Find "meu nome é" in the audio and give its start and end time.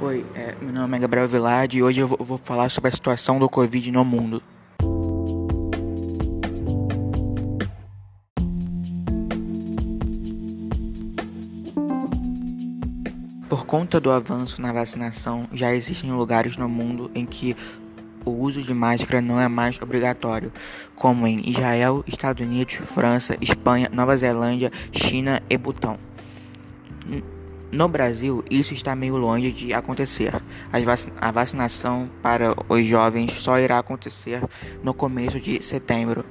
0.60-1.00